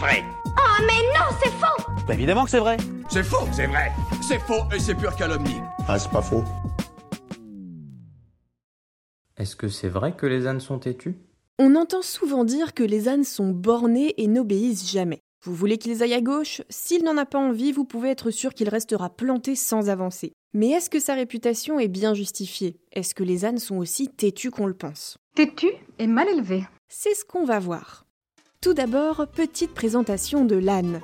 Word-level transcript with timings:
vrai. 0.00 0.24
Oh 0.46 0.82
mais 0.86 1.02
non, 1.14 1.26
c'est 1.42 1.50
faux 1.50 1.92
Bah 2.08 2.14
évidemment 2.14 2.44
que 2.44 2.50
c'est 2.50 2.58
vrai. 2.58 2.78
C'est 3.10 3.22
faux, 3.22 3.46
c'est 3.52 3.66
vrai. 3.66 3.92
C'est 4.26 4.38
faux 4.38 4.64
et 4.74 4.80
c'est 4.80 4.94
pure 4.94 5.14
calomnie. 5.14 5.60
Ah, 5.86 5.98
c'est 5.98 6.10
pas 6.10 6.22
faux. 6.22 6.42
Est-ce 9.36 9.56
que 9.56 9.68
c'est 9.68 9.88
vrai 9.88 10.16
que 10.16 10.26
les 10.26 10.46
ânes 10.46 10.60
sont 10.60 10.78
têtus? 10.78 11.16
On 11.58 11.76
entend 11.76 12.02
souvent 12.02 12.44
dire 12.44 12.72
que 12.72 12.82
les 12.82 13.08
ânes 13.08 13.24
sont 13.24 13.50
bornés 13.50 14.14
et 14.16 14.26
n'obéissent 14.26 14.90
jamais. 14.90 15.20
Vous 15.44 15.54
voulez 15.54 15.76
qu'ils 15.78 16.02
aillent 16.02 16.14
à 16.14 16.20
gauche? 16.22 16.62
S'il 16.70 17.04
n'en 17.04 17.16
a 17.16 17.26
pas 17.26 17.38
envie, 17.38 17.72
vous 17.72 17.84
pouvez 17.84 18.10
être 18.10 18.30
sûr 18.30 18.54
qu'il 18.54 18.68
restera 18.68 19.10
planté 19.10 19.54
sans 19.54 19.90
avancer. 19.90 20.32
Mais 20.54 20.70
est-ce 20.70 20.90
que 20.90 21.00
sa 21.00 21.14
réputation 21.14 21.78
est 21.78 21.88
bien 21.88 22.14
justifiée? 22.14 22.76
Est-ce 22.92 23.14
que 23.14 23.22
les 23.22 23.44
ânes 23.44 23.58
sont 23.58 23.76
aussi 23.76 24.08
têtus 24.08 24.50
qu'on 24.50 24.66
le 24.66 24.74
pense? 24.74 25.16
Têtu 25.34 25.68
et 25.98 26.06
mal 26.06 26.28
élevé. 26.28 26.64
C'est 26.88 27.14
ce 27.14 27.24
qu'on 27.24 27.44
va 27.44 27.58
voir. 27.58 28.04
Tout 28.62 28.74
d'abord, 28.74 29.26
petite 29.26 29.72
présentation 29.72 30.44
de 30.44 30.54
l'âne. 30.54 31.00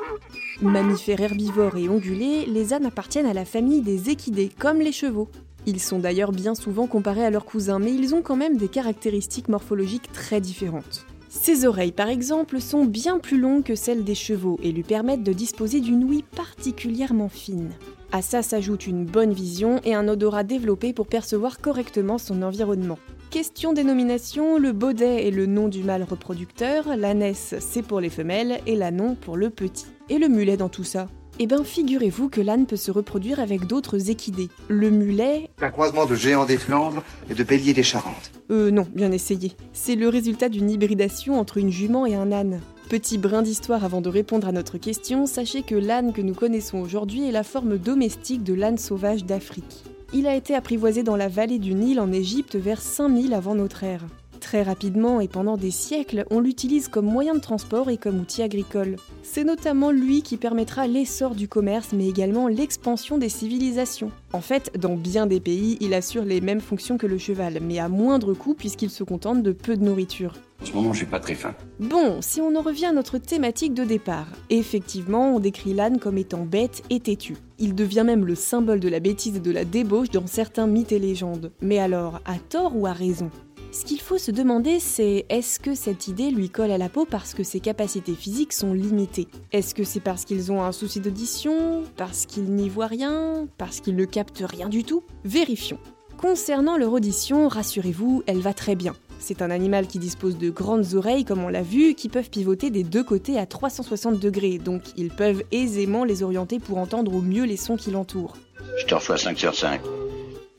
Mammifères 0.61 1.23
herbivores 1.23 1.79
et 1.79 1.89
ongulés, 1.89 2.45
les 2.45 2.75
ânes 2.75 2.85
appartiennent 2.85 3.25
à 3.25 3.33
la 3.33 3.47
famille 3.47 3.81
des 3.81 4.11
équidés, 4.11 4.51
comme 4.59 4.81
les 4.81 4.93
chevaux. 4.93 5.31
Ils 5.65 5.81
sont 5.81 5.99
d'ailleurs 5.99 6.33
bien 6.33 6.55
souvent 6.55 6.87
comparés 6.87 7.25
à 7.25 7.31
leurs 7.31 7.47
cousins, 7.47 7.79
mais 7.79 7.95
ils 7.95 8.15
ont 8.15 8.21
quand 8.21 8.37
même 8.37 8.59
des 8.59 8.69
caractéristiques 8.69 9.49
morphologiques 9.49 10.13
très 10.13 10.43
différentes. 10.43 11.07
Ses 11.31 11.65
oreilles, 11.65 11.93
par 11.93 12.11
exemple, 12.11 12.61
sont 12.61 12.85
bien 12.85 13.19
plus 13.19 13.41
longues 13.41 13.65
que 13.65 13.75
celles 13.75 14.05
des 14.05 14.15
chevaux 14.15 14.61
et 14.63 14.71
lui 14.71 14.83
permettent 14.83 15.25
de 15.25 15.33
disposer 15.33 15.81
d'une 15.81 16.05
ouïe 16.05 16.25
particulièrement 16.37 17.31
fine. 17.31 17.71
À 18.13 18.21
ça 18.21 18.43
s'ajoute 18.43 18.87
une 18.87 19.07
bonne 19.07 19.33
vision 19.33 19.81
et 19.83 19.95
un 19.95 20.09
odorat 20.09 20.45
développé 20.45 20.93
pour 20.93 21.07
percevoir 21.07 21.59
correctement 21.59 22.19
son 22.19 22.43
environnement. 22.43 22.99
Question 23.31 23.73
dénomination, 23.73 24.57
le 24.57 24.73
baudet 24.73 25.27
est 25.27 25.31
le 25.31 25.47
nom 25.47 25.69
du 25.69 25.83
mâle 25.83 26.05
reproducteur, 26.05 26.97
l'ânesse 26.97 27.55
c'est 27.59 27.83
pour 27.83 28.01
les 28.01 28.09
femelles 28.09 28.61
et 28.67 28.77
l'anon 28.77 29.15
pour 29.15 29.37
le 29.37 29.51
petit. 29.51 29.87
Et 30.09 30.19
le 30.19 30.29
mulet 30.29 30.57
dans 30.57 30.69
tout 30.69 30.85
ça? 30.85 31.09
Eh 31.39 31.47
ben 31.47 31.65
figurez-vous 31.65 32.31
que 32.31 32.41
l'âne 32.41 32.65
peut 32.65 32.77
se 32.77 32.91
reproduire 32.91 33.41
avec 33.41 33.67
d'autres 33.67 34.09
équidés. 34.11 34.49
Le 34.69 34.91
mulet, 34.91 35.51
Un 35.61 35.71
croisement 35.71 36.07
de 36.07 36.15
géant 36.15 36.47
des 36.47 36.57
Flandres 36.57 37.03
et 37.29 37.35
de 37.35 37.45
bélier 37.45 37.75
des 37.75 37.83
Charentes. 37.83 38.31
euh 38.51 38.71
non, 38.71 38.87
bien 38.95 39.13
essayé. 39.13 39.53
C'est 39.75 39.97
le 39.97 40.09
résultat 40.09 40.49
d'une 40.49 40.71
hybridation 40.71 41.39
entre 41.39 41.59
une 41.59 41.71
jument 41.71 42.07
et 42.07 42.15
un 42.15 42.33
âne. 42.33 42.61
Petit 42.89 43.19
brin 43.19 43.43
d'histoire 43.43 43.85
avant 43.85 44.01
de 44.01 44.09
répondre 44.09 44.49
à 44.49 44.53
notre 44.53 44.79
question, 44.79 45.27
sachez 45.27 45.63
que 45.63 45.75
l'âne 45.75 46.15
que 46.15 46.23
nous 46.23 46.35
connaissons 46.35 46.79
aujourd'hui 46.79 47.29
est 47.29 47.33
la 47.33 47.43
forme 47.43 47.77
domestique 47.77 48.45
de 48.45 48.55
l'âne 48.55 48.79
sauvage 48.79 49.25
d'Afrique. 49.27 49.85
Il 50.13 50.27
a 50.27 50.37
été 50.37 50.55
apprivoisé 50.55 51.03
dans 51.03 51.17
la 51.17 51.29
vallée 51.29 51.59
du 51.59 51.75
Nil 51.75 51.99
en 52.01 52.13
Égypte 52.13 52.55
vers 52.55 52.81
5000 52.81 53.35
avant 53.35 53.55
notre 53.55 53.83
ère. 53.83 54.05
Très 54.41 54.63
rapidement 54.63 55.21
et 55.21 55.27
pendant 55.27 55.57
des 55.57 55.73
siècles, 55.73 56.25
on 56.31 56.39
l'utilise 56.39 56.87
comme 56.87 57.07
moyen 57.07 57.35
de 57.35 57.41
transport 57.41 57.91
et 57.91 57.97
comme 57.97 58.21
outil 58.21 58.43
agricole. 58.43 58.97
C'est 59.25 59.43
notamment 59.43 59.91
lui 59.91 60.23
qui 60.23 60.37
permettra 60.37 60.87
l'essor 60.87 61.35
du 61.35 61.49
commerce 61.49 61.93
mais 61.93 62.09
également 62.09 62.47
l'expansion 62.47 63.19
des 63.19 63.29
civilisations. 63.29 64.13
En 64.33 64.41
fait, 64.41 64.71
dans 64.79 64.95
bien 64.95 65.27
des 65.27 65.41
pays, 65.41 65.77
il 65.81 65.93
assure 65.95 66.25
les 66.25 66.41
mêmes 66.41 66.61
fonctions 66.61 66.99
que 66.99 67.09
le 67.09 67.19
cheval, 67.19 67.59
mais 67.61 67.81
à 67.81 67.89
moindre 67.89 68.35
coût 68.35 68.55
puisqu'il 68.55 68.91
se 68.91 69.03
contente 69.03 69.43
de 69.43 69.51
peu 69.51 69.77
de 69.77 69.85
nourriture. 69.85 70.35
En 70.63 70.65
ce 70.65 70.73
moment, 70.73 70.93
j'ai 70.93 71.07
pas 71.07 71.21
très 71.21 71.35
faim. 71.35 71.55
Bon, 71.81 72.23
si 72.23 72.41
on 72.41 72.55
en 72.55 72.63
revient 72.63 72.87
à 72.87 72.93
notre 72.93 73.19
thématique 73.19 73.75
de 73.75 73.85
départ, 73.85 74.29
effectivement, 74.51 75.35
on 75.35 75.41
décrit 75.41 75.75
l'âne 75.75 75.99
comme 75.99 76.19
étant 76.19 76.45
bête 76.45 76.83
et 76.91 77.01
têtu. 77.01 77.37
Il 77.59 77.75
devient 77.75 78.05
même 78.05 78.27
le 78.27 78.35
symbole 78.35 78.81
de 78.81 78.89
la 78.89 79.01
bêtise 79.01 79.37
et 79.37 79.41
de 79.41 79.51
la 79.51 79.65
débauche 79.65 80.11
dans 80.11 80.27
certains 80.27 80.67
mythes 80.67 80.93
et 80.93 80.99
légendes. 80.99 81.53
Mais 81.61 81.79
alors, 81.79 82.21
à 82.25 82.39
tort 82.39 82.77
ou 82.77 82.87
à 82.87 82.93
raison? 82.93 83.31
Ce 83.73 83.85
qu'il 83.85 84.01
faut 84.01 84.19
se 84.19 84.31
demander, 84.31 84.79
c'est 84.81 85.27
est-ce 85.29 85.61
que 85.61 85.75
cette 85.75 86.09
idée 86.09 86.31
lui 86.31 86.49
colle 86.49 86.71
à 86.71 86.79
la 86.79 86.89
peau 86.89 87.05
parce 87.05 87.35
que 87.35 87.43
ses 87.43 87.61
capacités 87.61 88.15
physiques 88.15 88.53
sont 88.53 88.73
limitées? 88.73 89.29
Est-ce 89.53 89.75
que 89.75 89.85
c'est 89.85 90.01
parce 90.01 90.25
qu'ils 90.25 90.51
ont 90.51 90.63
un 90.63 90.73
souci 90.73 91.01
d'audition 91.01 91.83
Parce 91.97 92.27
qu'ils 92.27 92.55
n'y 92.55 92.69
voient 92.69 92.87
rien 92.87 93.47
Parce 93.59 93.81
qu'ils 93.81 93.97
ne 93.97 94.05
captent 94.05 94.45
rien 94.47 94.69
du 94.69 94.85
tout? 94.85 95.03
Vérifions. 95.25 95.79
Concernant 96.17 96.79
leur 96.79 96.93
audition, 96.93 97.49
rassurez-vous, 97.49 98.23
elle 98.27 98.41
va 98.41 98.55
très 98.55 98.77
bien. 98.77 98.95
C'est 99.19 99.43
un 99.43 99.51
animal 99.51 99.87
qui 99.87 99.99
dispose 99.99 100.39
de 100.39 100.51
grandes 100.51 100.95
oreilles, 100.95 101.25
comme 101.25 101.43
on 101.45 101.49
l'a 101.49 101.63
vu, 101.63 101.95
qui 101.95 102.09
peuvent 102.09 102.31
pivoter 102.31 102.71
des 102.71 102.85
deux 102.85 103.05
côtés 103.05 103.39
à 103.39 103.47
360 103.47 104.21
degrés, 104.21 104.59
donc 104.59 104.83
ils 104.97 105.11
peuvent 105.11 105.43
aisément 105.53 106.05
les 106.05 106.23
orienter 106.23 106.59
pour 106.59 106.79
entendre 106.79 107.15
au 107.15 107.21
mieux 107.21 107.45
les 107.45 107.57
sons 107.57 107.77
qui 107.77 107.91
l'entourent. 107.91 108.37
Je 108.79 108.87
te 108.87 108.95
reçois 108.95 109.17
5 109.17 109.39
sur 109.39 109.55
5. 109.55 109.81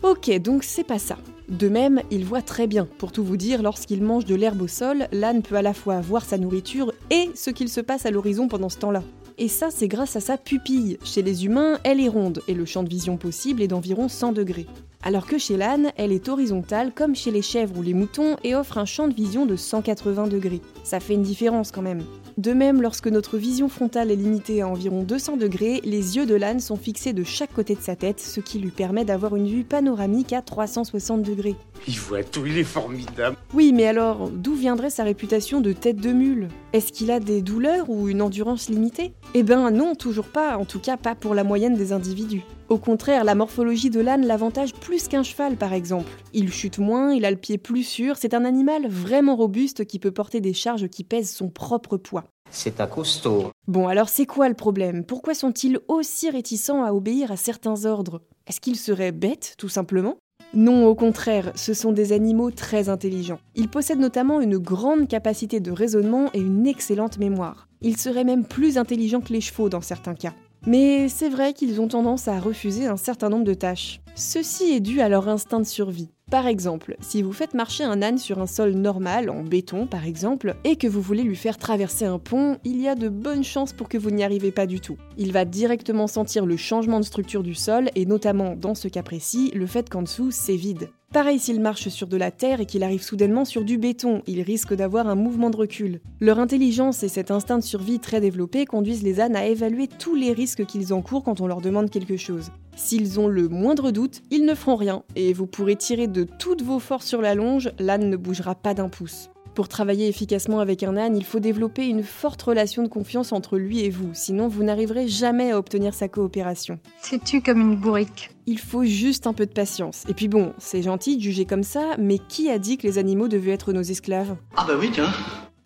Ok, 0.03 0.29
donc 0.39 0.63
c'est 0.63 0.83
pas 0.83 0.99
ça. 0.99 1.17
De 1.49 1.69
même, 1.69 2.01
il 2.11 2.25
voit 2.25 2.41
très 2.41 2.67
bien. 2.67 2.87
Pour 2.97 3.11
tout 3.11 3.23
vous 3.23 3.37
dire, 3.37 3.63
lorsqu'il 3.63 4.03
mange 4.03 4.25
de 4.25 4.35
l'herbe 4.35 4.61
au 4.61 4.67
sol, 4.67 5.07
l'âne 5.11 5.41
peut 5.41 5.55
à 5.55 5.61
la 5.61 5.73
fois 5.73 6.01
voir 6.01 6.25
sa 6.25 6.37
nourriture 6.37 6.91
et 7.09 7.29
ce 7.35 7.49
qu'il 7.49 7.69
se 7.69 7.81
passe 7.81 8.05
à 8.05 8.11
l'horizon 8.11 8.47
pendant 8.47 8.69
ce 8.69 8.77
temps-là. 8.79 9.03
Et 9.37 9.47
ça, 9.47 9.69
c'est 9.69 9.87
grâce 9.87 10.15
à 10.15 10.19
sa 10.19 10.37
pupille. 10.37 10.97
Chez 11.03 11.21
les 11.21 11.45
humains, 11.45 11.79
elle 11.83 12.01
est 12.01 12.09
ronde 12.09 12.41
et 12.47 12.53
le 12.53 12.65
champ 12.65 12.83
de 12.83 12.89
vision 12.89 13.17
possible 13.17 13.61
est 13.61 13.67
d'environ 13.67 14.07
100 14.07 14.33
degrés. 14.33 14.65
Alors 15.03 15.27
que 15.27 15.37
chez 15.37 15.57
l'âne, 15.57 15.91
elle 15.95 16.11
est 16.11 16.27
horizontale 16.27 16.91
comme 16.93 17.15
chez 17.15 17.31
les 17.31 17.41
chèvres 17.41 17.77
ou 17.77 17.81
les 17.81 17.93
moutons 17.93 18.35
et 18.43 18.55
offre 18.55 18.77
un 18.77 18.85
champ 18.85 19.07
de 19.07 19.13
vision 19.13 19.45
de 19.45 19.55
180 19.55 20.27
degrés. 20.27 20.61
Ça 20.83 20.99
fait 20.99 21.13
une 21.13 21.21
différence 21.21 21.71
quand 21.71 21.81
même. 21.81 22.03
De 22.37 22.53
même, 22.53 22.81
lorsque 22.81 23.07
notre 23.07 23.37
vision 23.37 23.67
frontale 23.67 24.11
est 24.11 24.15
limitée 24.15 24.61
à 24.61 24.67
environ 24.67 25.03
200 25.03 25.37
degrés, 25.37 25.81
les 25.83 26.17
yeux 26.17 26.25
de 26.25 26.35
l'âne 26.35 26.59
sont 26.59 26.75
fixés 26.75 27.13
de 27.13 27.23
chaque 27.23 27.53
côté 27.53 27.73
de 27.73 27.81
sa 27.81 27.95
tête, 27.95 28.19
ce 28.19 28.39
qui 28.41 28.59
lui 28.59 28.69
permet 28.69 29.05
d'avoir 29.05 29.35
une 29.35 29.47
vue 29.47 29.63
panoramique 29.63 30.33
à 30.33 30.41
360 30.41 31.23
degrés. 31.23 31.55
Il 31.87 31.97
voit 31.99 32.23
tout, 32.23 32.45
il 32.45 32.57
est 32.57 32.63
formidable. 32.63 33.37
Oui, 33.53 33.71
mais 33.73 33.87
alors, 33.87 34.29
d'où 34.29 34.53
viendrait 34.53 34.89
sa 34.89 35.03
réputation 35.03 35.61
de 35.61 35.73
tête 35.73 35.97
de 35.97 36.11
mule? 36.11 36.47
Est-ce 36.73 36.91
qu'il 36.91 37.09
a 37.09 37.19
des 37.19 37.41
douleurs 37.41 37.89
ou 37.89 38.07
une 38.07 38.21
endurance 38.21 38.69
limitée? 38.69 39.13
Eh 39.33 39.43
ben 39.43 39.71
non, 39.71 39.95
toujours 39.95 40.27
pas, 40.27 40.57
en 40.57 40.65
tout 40.65 40.79
cas 40.79 40.97
pas 40.97 41.15
pour 41.15 41.33
la 41.33 41.43
moyenne 41.43 41.75
des 41.75 41.91
individus. 41.91 42.43
Au 42.69 42.77
contraire, 42.77 43.23
la 43.23 43.33
morphologie 43.33 43.89
de 43.89 44.01
l'âne 44.01 44.25
l'avantage 44.25 44.73
plus 44.73 45.07
qu'un 45.07 45.23
cheval 45.23 45.55
par 45.55 45.71
exemple. 45.71 46.11
Il 46.33 46.51
chute 46.51 46.79
moins, 46.79 47.13
il 47.13 47.23
a 47.23 47.31
le 47.31 47.37
pied 47.37 47.57
plus 47.57 47.83
sûr, 47.83 48.17
c'est 48.17 48.33
un 48.33 48.43
animal 48.43 48.87
vraiment 48.89 49.37
robuste 49.37 49.85
qui 49.85 49.99
peut 49.99 50.11
porter 50.11 50.41
des 50.41 50.53
charges 50.53 50.89
qui 50.89 51.05
pèsent 51.05 51.31
son 51.33 51.49
propre 51.49 51.95
poids. 51.95 52.25
C'est 52.51 52.81
un 52.81 52.87
costaud. 52.87 53.51
Bon 53.67 53.87
alors 53.87 54.09
c'est 54.09 54.25
quoi 54.25 54.49
le 54.49 54.55
problème? 54.55 55.05
Pourquoi 55.05 55.33
sont-ils 55.33 55.79
aussi 55.87 56.29
réticents 56.29 56.83
à 56.83 56.91
obéir 56.91 57.31
à 57.31 57.37
certains 57.37 57.85
ordres? 57.85 58.21
Est-ce 58.47 58.59
qu'ils 58.59 58.75
seraient 58.75 59.13
bêtes, 59.13 59.55
tout 59.57 59.69
simplement? 59.69 60.17
Non, 60.53 60.87
au 60.87 60.95
contraire, 60.95 61.51
ce 61.55 61.73
sont 61.73 61.91
des 61.91 62.13
animaux 62.13 62.51
très 62.51 62.89
intelligents. 62.89 63.39
Ils 63.55 63.67
possèdent 63.67 63.99
notamment 63.99 64.39
une 64.39 64.57
grande 64.57 65.07
capacité 65.07 65.59
de 65.59 65.71
raisonnement 65.71 66.29
et 66.33 66.39
une 66.39 66.67
excellente 66.67 67.17
mémoire. 67.17 67.67
Ils 67.81 67.97
seraient 67.97 68.23
même 68.23 68.45
plus 68.45 68.77
intelligents 68.77 69.21
que 69.21 69.33
les 69.33 69.41
chevaux 69.41 69.69
dans 69.69 69.81
certains 69.81 70.15
cas. 70.15 70.33
Mais 70.67 71.07
c'est 71.07 71.29
vrai 71.29 71.53
qu'ils 71.53 71.79
ont 71.79 71.87
tendance 71.87 72.27
à 72.27 72.41
refuser 72.41 72.87
un 72.87 72.97
certain 72.97 73.29
nombre 73.29 73.45
de 73.45 73.53
tâches. 73.53 74.01
Ceci 74.15 74.73
est 74.73 74.81
dû 74.81 74.99
à 74.99 75.07
leur 75.07 75.29
instinct 75.29 75.61
de 75.61 75.65
survie. 75.65 76.09
Par 76.29 76.45
exemple, 76.45 76.97
si 76.99 77.21
vous 77.21 77.31
faites 77.31 77.53
marcher 77.53 77.85
un 77.85 78.01
âne 78.01 78.17
sur 78.17 78.41
un 78.41 78.47
sol 78.47 78.71
normal, 78.71 79.29
en 79.29 79.43
béton 79.43 79.87
par 79.87 80.05
exemple, 80.05 80.57
et 80.65 80.75
que 80.75 80.87
vous 80.87 81.01
voulez 81.01 81.23
lui 81.23 81.37
faire 81.37 81.57
traverser 81.57 82.03
un 82.03 82.19
pont, 82.19 82.57
il 82.65 82.81
y 82.81 82.89
a 82.89 82.95
de 82.95 83.07
bonnes 83.07 83.45
chances 83.45 83.71
pour 83.71 83.87
que 83.87 83.97
vous 83.97 84.11
n'y 84.11 84.25
arrivez 84.25 84.51
pas 84.51 84.65
du 84.65 84.81
tout. 84.81 84.97
Il 85.17 85.31
va 85.31 85.45
directement 85.45 86.07
sentir 86.07 86.45
le 86.45 86.57
changement 86.57 86.99
de 86.99 87.05
structure 87.05 87.43
du 87.43 87.55
sol, 87.55 87.89
et 87.95 88.05
notamment 88.05 88.53
dans 88.57 88.75
ce 88.75 88.89
cas 88.89 89.03
précis, 89.03 89.51
le 89.55 89.67
fait 89.67 89.89
qu'en 89.89 90.01
dessous 90.01 90.31
c'est 90.31 90.57
vide. 90.57 90.89
Pareil 91.17 91.39
s'il 91.39 91.59
marche 91.59 91.87
sur 91.87 92.05
de 92.05 92.15
la 92.15 92.29
terre 92.29 92.61
et 92.61 92.67
qu'il 92.67 92.83
arrive 92.83 93.01
soudainement 93.01 93.43
sur 93.43 93.63
du 93.63 93.79
béton, 93.79 94.21
il 94.27 94.43
risque 94.43 94.75
d'avoir 94.75 95.07
un 95.07 95.15
mouvement 95.15 95.49
de 95.49 95.57
recul. 95.57 95.99
Leur 96.19 96.37
intelligence 96.37 97.01
et 97.01 97.07
cet 97.07 97.31
instinct 97.31 97.57
de 97.57 97.63
survie 97.63 97.97
très 97.97 98.21
développé 98.21 98.67
conduisent 98.67 99.01
les 99.01 99.19
ânes 99.19 99.35
à 99.35 99.47
évaluer 99.47 99.87
tous 99.87 100.13
les 100.13 100.31
risques 100.31 100.67
qu'ils 100.67 100.93
encourent 100.93 101.23
quand 101.23 101.41
on 101.41 101.47
leur 101.47 101.59
demande 101.59 101.89
quelque 101.89 102.17
chose. 102.17 102.51
S'ils 102.75 103.19
ont 103.19 103.27
le 103.27 103.49
moindre 103.49 103.89
doute, 103.89 104.21
ils 104.29 104.45
ne 104.45 104.53
feront 104.53 104.75
rien, 104.75 105.01
et 105.15 105.33
vous 105.33 105.47
pourrez 105.47 105.75
tirer 105.75 106.05
de 106.05 106.23
toutes 106.23 106.61
vos 106.61 106.77
forces 106.77 107.07
sur 107.07 107.23
la 107.23 107.33
longe, 107.33 107.71
l'âne 107.79 108.11
ne 108.11 108.15
bougera 108.15 108.53
pas 108.53 108.75
d'un 108.75 108.87
pouce. 108.87 109.31
Pour 109.57 109.67
travailler 109.67 110.07
efficacement 110.07 110.59
avec 110.59 110.83
un 110.83 110.95
âne, 110.97 111.17
il 111.17 111.23
faut 111.23 111.39
développer 111.39 111.87
une 111.87 112.03
forte 112.03 112.39
relation 112.43 112.83
de 112.83 112.87
confiance 112.87 113.31
entre 113.31 113.57
lui 113.57 113.79
et 113.79 113.89
vous, 113.89 114.11
sinon 114.13 114.47
vous 114.47 114.61
n'arriverez 114.61 115.07
jamais 115.07 115.49
à 115.49 115.57
obtenir 115.57 115.95
sa 115.95 116.07
coopération. 116.07 116.77
C'est-tu 117.01 117.41
comme 117.41 117.59
une 117.59 117.75
bourrique? 117.75 118.29
Il 118.45 118.59
faut 118.59 118.83
juste 118.83 119.25
un 119.25 119.33
peu 119.33 119.47
de 119.47 119.51
patience. 119.51 120.03
Et 120.07 120.13
puis 120.13 120.27
bon, 120.27 120.53
c'est 120.59 120.83
gentil 120.83 121.17
de 121.17 121.23
juger 121.23 121.45
comme 121.45 121.63
ça, 121.63 121.95
mais 121.97 122.19
qui 122.19 122.51
a 122.51 122.59
dit 122.59 122.77
que 122.77 122.85
les 122.85 122.99
animaux 122.99 123.27
devaient 123.27 123.49
être 123.49 123.73
nos 123.73 123.81
esclaves? 123.81 124.35
Ah 124.55 124.65
bah 124.67 124.75
oui, 124.79 124.91
tiens. 124.93 125.09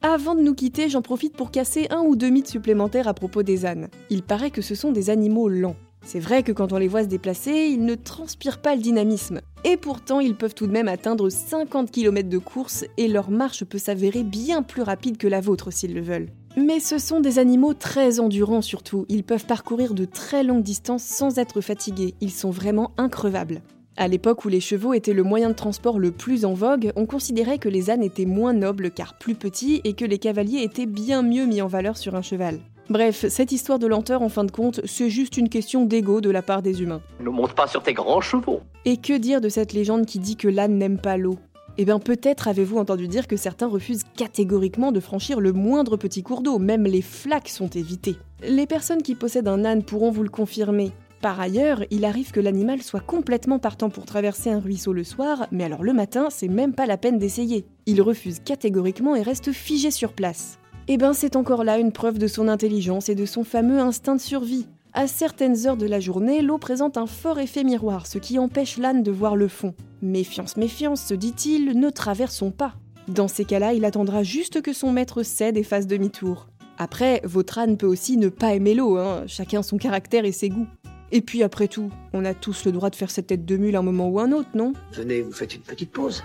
Avant 0.02 0.36
de 0.36 0.42
nous 0.42 0.56
quitter, 0.56 0.88
j'en 0.88 1.02
profite 1.02 1.36
pour 1.36 1.52
casser 1.52 1.88
un 1.90 2.00
ou 2.00 2.16
deux 2.16 2.30
mythes 2.30 2.48
supplémentaires 2.48 3.10
à 3.10 3.14
propos 3.14 3.44
des 3.44 3.66
ânes. 3.66 3.90
Il 4.10 4.24
paraît 4.24 4.52
que 4.52 4.62
ce 4.62 4.74
sont 4.74 4.94
des 4.94 5.10
animaux 5.10 5.50
lents. 5.50 5.76
C'est 6.03 6.19
vrai 6.19 6.44
que 6.44 6.51
quand 6.51 6.74
on 6.74 6.77
les 6.77 6.88
voit 6.88 7.03
se 7.03 7.07
déplacer, 7.07 7.68
ils 7.69 7.86
ne 7.86 7.95
transpirent 7.95 8.62
pas 8.62 8.75
le 8.75 8.81
dynamisme. 8.81 9.42
Et 9.63 9.77
pourtant, 9.77 10.19
ils 10.19 10.36
peuvent 10.36 10.56
tout 10.56 10.68
de 10.68 10.71
même 10.71 10.88
atteindre 10.88 11.30
50 11.30 11.92
km 11.92 12.27
de 12.27 12.38
course 12.38 12.86
et 12.98 13.07
leur 13.07 13.30
marche 13.30 13.63
peut 13.63 13.77
s'avérer 13.77 14.24
bien 14.24 14.63
plus 14.63 14.81
rapide 14.81 15.18
que 15.18 15.27
la 15.27 15.42
vôtre 15.42 15.71
s'ils 15.71 15.94
le 15.94 16.01
veulent. 16.01 16.30
Mais 16.57 16.80
ce 16.80 16.98
sont 16.98 17.21
des 17.21 17.39
animaux 17.39 17.74
très 17.74 18.19
endurants 18.19 18.62
surtout, 18.62 19.06
ils 19.07 19.24
peuvent 19.24 19.45
parcourir 19.45 19.94
de 19.94 20.03
très 20.03 20.44
longues 20.44 20.63
distances 20.63 21.03
sans 21.03 21.38
être 21.38 21.62
fatigués, 21.62 22.13
ils 22.19 22.31
sont 22.31 22.50
vraiment 22.50 22.92
increvables. 22.97 23.62
À 23.95 24.07
l'époque 24.07 24.45
où 24.45 24.50
les 24.50 24.59
chevaux 24.59 24.94
étaient 24.94 25.13
le 25.13 25.24
moyen 25.24 25.50
de 25.50 25.56
transport 25.56 26.00
le 26.00 26.12
plus 26.12 26.44
en 26.44 26.54
vogue, 26.54 26.92
on 26.95 27.06
considérait 27.06 27.57
que 27.57 27.69
les 27.69 27.89
ânes 27.89 28.04
étaient 28.04 28.25
moins 28.25 28.54
nobles 28.54 28.92
car 28.92 29.18
plus 29.18 29.36
petits 29.36 29.80
et 29.83 29.94
que 29.94 30.06
les 30.06 30.18
cavaliers 30.18 30.63
étaient 30.63 30.86
bien 30.86 31.21
mieux 31.21 31.45
mis 31.45 31.62
en 31.62 31.68
valeur 31.68 31.97
sur 31.97 32.15
un 32.15 32.21
cheval. 32.21 32.59
Bref, 32.89 33.25
cette 33.30 33.51
histoire 33.51 33.80
de 33.80 33.88
lenteur, 33.88 34.22
en 34.22 34.30
fin 34.30 34.44
de 34.44 34.51
compte, 34.51 34.81
c'est 34.86 35.10
juste 35.10 35.38
une 35.38 35.50
question 35.50 35.86
d'ego 35.86 36.19
de 36.19 36.30
la 36.30 36.42
part 36.42 36.62
des 36.62 36.81
humains. 36.81 37.01
Ne 37.19 37.30
monte 37.30 37.54
pas 37.54 37.68
sur 37.68 37.83
tes 37.83 37.94
grands 37.94 38.22
chevaux. 38.22 38.62
Et 38.86 38.98
que 38.98 39.18
dire 39.18 39.42
de 39.42 39.50
cette 39.50 39.74
légende 39.74 40.06
qui 40.06 40.19
dit 40.19 40.36
que 40.36 40.48
l'âne 40.48 40.78
n'aime 40.78 40.98
pas 40.98 41.18
l'eau? 41.18 41.38
Eh 41.78 41.86
bien 41.86 42.00
peut-être 42.00 42.48
avez-vous 42.48 42.78
entendu 42.78 43.07
dire 43.07 43.28
que 43.28 43.38
certains 43.38 43.68
refusent 43.68 44.04
catégoriquement 44.18 44.92
de 44.92 45.00
franchir 45.00 45.39
le 45.39 45.54
moindre 45.54 45.95
petit 45.95 46.22
cours 46.22 46.42
d'eau, 46.42 46.60
même 46.60 46.83
les 46.83 47.01
flaques 47.01 47.48
sont 47.48 47.69
évitées. 47.69 48.18
Les 48.44 48.68
personnes 48.68 49.04
qui 49.04 49.16
possèdent 49.16 49.48
un 49.48 49.63
âne 49.63 49.83
pourront 49.83 50.12
vous 50.12 50.24
le 50.24 50.30
confirmer. 50.30 50.92
Par 51.22 51.39
ailleurs, 51.39 51.83
il 51.92 52.04
arrive 52.04 52.31
que 52.31 52.39
l'animal 52.39 52.81
soit 52.81 53.00
complètement 53.00 53.60
partant 53.60 53.89
pour 53.89 54.06
traverser 54.06 54.50
un 54.50 54.60
ruisseau 54.60 54.92
le 54.92 55.04
soir, 55.04 55.48
mais 55.51 55.63
alors 55.63 55.83
le 55.83 55.94
matin, 55.94 56.28
c'est 56.31 56.48
même 56.48 56.74
pas 56.74 56.88
la 56.88 56.98
peine 56.98 57.19
d'essayer. 57.19 57.66
Il 57.86 58.01
refuse 58.01 58.39
catégoriquement 58.39 59.16
et 59.16 59.22
reste 59.22 59.51
figé 59.51 59.92
sur 59.92 60.13
place. 60.13 60.57
Eh 60.88 60.98
ben 60.98 61.13
c'est 61.13 61.36
encore 61.36 61.63
là 61.63 61.78
une 61.78 61.92
preuve 61.92 62.18
de 62.18 62.28
son 62.28 62.48
intelligence 62.48 63.07
et 63.10 63.16
de 63.16 63.25
son 63.25 63.44
fameux 63.44 63.80
instinct 63.80 64.16
de 64.16 64.22
survie. 64.22 64.68
À 64.94 65.07
certaines 65.07 65.68
heures 65.68 65.78
de 65.78 65.86
la 65.86 66.00
journée, 66.00 66.42
l'eau 66.42 66.57
présente 66.57 66.98
un 66.98 67.06
fort 67.06 67.39
effet 67.39 67.63
miroir, 67.63 68.07
ce 68.07 68.18
qui 68.18 68.39
empêche 68.39 68.78
l'âne 68.78 69.04
de 69.04 69.12
voir 69.12 69.36
le 69.36 69.48
fond. 69.48 69.74
Méfiance, 70.01 70.57
méfiance, 70.57 71.06
se 71.06 71.13
dit-il, 71.13 71.80
ne 71.80 71.89
traversons 71.89 72.51
pas. 72.51 72.74
Dans 73.07 73.28
ces 73.28 73.45
cas-là, 73.45 73.74
il 73.74 73.86
attendra 73.86 74.24
juste 74.24 74.62
que 74.62 74.74
son 74.74 74.92
maître 74.92 75.24
cède 75.24 75.56
et 75.56 75.63
fasse 75.63 75.88
demi-tour. 75.88 76.48
Après, 76.78 77.22
votre 77.24 77.60
âne 77.60 77.78
peut 77.78 77.88
aussi 77.88 78.18
ne 78.18 78.28
pas 78.28 78.54
aimer 78.54 78.74
l'eau, 78.74 78.98
hein, 78.98 79.24
chacun 79.28 79.63
son 79.63 79.78
caractère 79.78 80.25
et 80.25 80.31
ses 80.31 80.50
goûts. 80.50 80.68
Et 81.13 81.22
puis 81.22 81.44
après 81.44 81.68
tout, 81.68 81.89
on 82.12 82.25
a 82.25 82.33
tous 82.33 82.66
le 82.66 82.72
droit 82.72 82.89
de 82.89 82.95
faire 82.95 83.12
cette 83.12 83.28
tête 83.28 83.45
de 83.45 83.57
mule 83.57 83.75
un 83.75 83.81
moment 83.81 84.10
ou 84.10 84.19
un 84.19 84.31
autre, 84.31 84.50
non? 84.56 84.74
Venez, 84.94 85.22
vous 85.22 85.31
faites 85.31 85.56
une 85.56 85.62
petite 85.62 85.92
pause. 85.92 86.24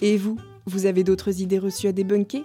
Et 0.00 0.16
vous 0.16 0.36
Vous 0.66 0.86
avez 0.86 1.04
d'autres 1.04 1.40
idées 1.40 1.58
reçues 1.58 1.88
à 1.88 1.92
débunker? 1.92 2.44